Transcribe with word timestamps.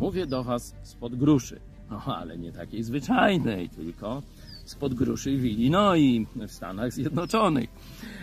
Mówię 0.00 0.26
do 0.26 0.44
Was 0.44 0.74
spod 0.82 1.14
gruszy. 1.14 1.60
No, 1.90 2.02
ale 2.16 2.38
nie 2.38 2.52
takiej 2.52 2.82
zwyczajnej, 2.82 3.68
tylko 3.68 4.22
spod 4.64 4.94
gruszy 4.94 5.36
w 5.36 5.44
Illinois, 5.44 6.28
w 6.36 6.50
Stanach 6.50 6.92
Zjednoczonych. 6.92 7.70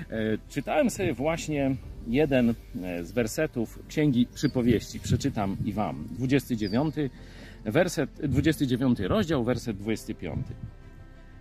E, 0.09 0.37
czytałem 0.49 0.89
sobie 0.89 1.13
właśnie 1.13 1.75
jeden 2.07 2.49
e, 2.49 3.03
z 3.03 3.11
wersetów 3.11 3.79
Księgi 3.87 4.27
Przypowieści. 4.33 4.99
Przeczytam 4.99 5.57
i 5.65 5.73
Wam. 5.73 6.07
29, 6.11 6.95
werset, 7.65 8.09
29 8.23 8.99
rozdział, 8.99 9.43
werset 9.43 9.77
25. 9.77 10.47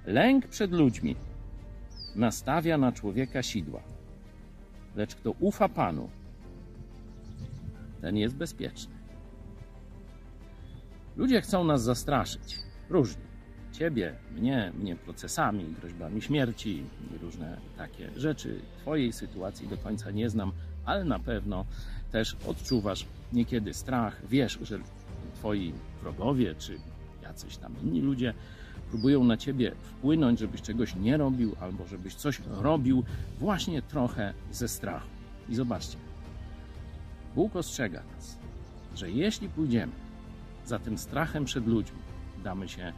Lęk 0.07 0.47
przed 0.47 0.73
ludźmi 0.73 1.17
nastawia 2.17 2.79
na 2.79 2.93
człowieka 2.93 3.43
sidła, 3.43 3.83
lecz 4.97 5.15
kto 5.15 5.31
ufa 5.41 5.69
Panu, 5.69 6.09
ten 8.01 8.17
jest 8.17 8.37
bezpieczny. 8.37 8.97
Ludzie 11.17 11.41
chcą 11.41 11.65
nas 11.65 11.83
zastraszyć. 11.83 12.59
Różni. 12.91 13.23
Ciebie, 13.73 14.15
mnie, 14.31 14.73
mnie 14.79 14.97
procesami, 14.97 15.75
groźbami 15.81 16.23
śmierci 16.23 16.85
i 17.15 17.19
różne 17.19 17.57
takie 17.77 18.11
rzeczy. 18.17 18.61
Twojej 18.81 19.13
sytuacji 19.13 19.69
do 19.69 19.77
końca 19.77 20.11
nie 20.11 20.31
znam, 20.31 20.53
ale 20.85 21.05
na 21.05 21.19
pewno 21.19 21.65
też 22.13 22.37
odczuwasz 22.47 23.07
niekiedy 23.33 23.75
strach. 23.75 24.23
Wiesz, 24.29 24.59
że 24.63 24.79
twoi 25.35 25.73
wrogowie 26.03 26.55
czy 26.55 26.79
jacyś 27.23 27.57
tam 27.57 27.75
inni 27.83 28.01
ludzie 28.01 28.35
próbują 28.91 29.25
na 29.25 29.37
ciebie 29.37 29.73
wpłynąć, 29.83 30.39
żebyś 30.39 30.63
czegoś 30.63 30.95
nie 30.95 31.17
robił 31.17 31.57
albo 31.61 31.87
żebyś 31.87 32.15
coś 32.15 32.41
robił 32.47 33.05
właśnie 33.39 33.83
trochę 33.83 34.35
ze 34.53 34.69
strachu. 34.69 35.09
I 35.49 35.55
zobaczcie, 35.55 35.97
Bóg 37.35 37.57
ostrzega 37.57 38.03
nas, 38.17 38.39
że 38.95 39.11
jeśli 39.11 39.49
pójdziemy 39.49 39.93
za 40.67 40.79
tym 40.79 40.99
strachem 40.99 41.45
przed 41.45 41.67
ludźmi, 41.67 41.99
damy 42.45 42.69
się, 42.69 42.93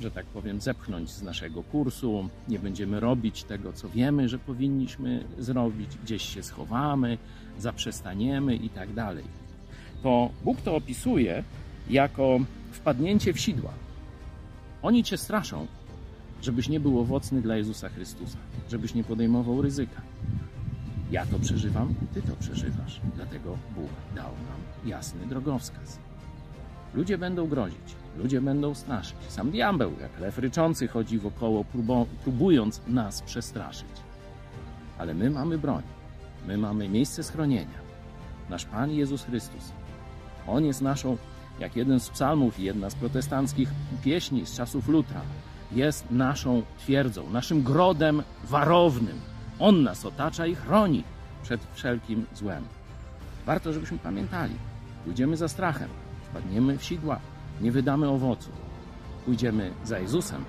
że 0.00 0.10
tak 0.10 0.26
powiem, 0.26 0.60
zepchnąć 0.60 1.10
z 1.10 1.22
naszego 1.22 1.62
kursu, 1.62 2.28
nie 2.48 2.58
będziemy 2.58 3.00
robić 3.00 3.44
tego, 3.44 3.72
co 3.72 3.88
wiemy, 3.88 4.28
że 4.28 4.38
powinniśmy 4.38 5.24
zrobić, 5.38 5.90
gdzieś 6.04 6.22
się 6.34 6.42
schowamy, 6.42 7.18
zaprzestaniemy 7.58 8.56
i 8.56 8.70
tak 8.70 8.92
dalej. 8.92 9.24
To 10.02 10.30
Bóg 10.44 10.60
to 10.60 10.76
opisuje 10.76 11.44
jako 11.90 12.40
wpadnięcie 12.72 13.32
w 13.32 13.40
sidła. 13.40 13.72
Oni 14.82 15.04
cię 15.04 15.16
straszą, 15.16 15.66
żebyś 16.42 16.68
nie 16.68 16.80
był 16.80 17.00
owocny 17.00 17.42
dla 17.42 17.56
Jezusa 17.56 17.88
Chrystusa, 17.88 18.38
żebyś 18.70 18.94
nie 18.94 19.04
podejmował 19.04 19.62
ryzyka. 19.62 20.02
Ja 21.10 21.26
to 21.26 21.38
przeżywam, 21.38 21.94
ty 22.14 22.22
to 22.22 22.36
przeżywasz. 22.36 23.00
Dlatego 23.16 23.56
Bóg 23.74 23.90
dał 24.14 24.30
nam 24.30 24.88
jasny 24.90 25.26
drogowskaz. 25.26 25.98
Ludzie 26.98 27.18
będą 27.18 27.46
grozić, 27.46 27.96
ludzie 28.16 28.40
będą 28.40 28.74
straszyć. 28.74 29.16
Sam 29.28 29.50
diabeł, 29.50 29.92
jak 30.00 30.20
lew 30.20 30.38
ryczący, 30.38 30.88
chodzi 30.88 31.18
wokoło, 31.18 31.64
próbując 32.22 32.80
nas 32.86 33.22
przestraszyć. 33.22 33.88
Ale 34.98 35.14
my 35.14 35.30
mamy 35.30 35.58
broń, 35.58 35.82
my 36.46 36.58
mamy 36.58 36.88
miejsce 36.88 37.22
schronienia. 37.22 37.78
Nasz 38.50 38.64
Pan 38.64 38.90
Jezus 38.90 39.24
Chrystus. 39.24 39.72
On 40.46 40.64
jest 40.64 40.82
naszą, 40.82 41.16
jak 41.60 41.76
jeden 41.76 42.00
z 42.00 42.08
psalmów 42.08 42.58
i 42.58 42.62
jedna 42.62 42.90
z 42.90 42.94
protestanckich 42.94 43.68
pieśni 44.04 44.46
z 44.46 44.56
czasów 44.56 44.88
Lutra, 44.88 45.20
jest 45.72 46.10
naszą 46.10 46.62
twierdzą, 46.78 47.30
naszym 47.30 47.62
grodem 47.62 48.22
warownym. 48.44 49.20
On 49.58 49.82
nas 49.82 50.04
otacza 50.04 50.46
i 50.46 50.54
chroni 50.54 51.04
przed 51.42 51.60
wszelkim 51.74 52.26
złem. 52.34 52.64
Warto, 53.46 53.72
żebyśmy 53.72 53.98
pamiętali. 53.98 54.54
Pójdziemy 55.04 55.36
za 55.36 55.48
strachem, 55.48 55.88
wpadniemy 56.30 56.78
w 56.78 56.84
sidła, 56.84 57.20
nie 57.60 57.72
wydamy 57.72 58.08
owocu. 58.08 58.50
Pójdziemy 59.24 59.72
za 59.84 59.98
Jezusem, 59.98 60.44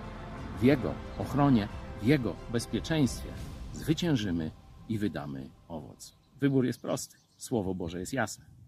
w 0.59 0.63
Jego 0.63 0.93
ochronie, 1.19 1.67
w 2.01 2.05
Jego 2.05 2.35
bezpieczeństwie. 2.51 3.29
Zwyciężymy 3.73 4.51
i 4.89 4.97
wydamy 4.97 5.49
owoc. 5.67 6.13
Wybór 6.41 6.65
jest 6.65 6.81
prosty. 6.81 7.17
Słowo 7.37 7.75
Boże 7.75 7.99
jest 7.99 8.13
jasne. 8.13 8.58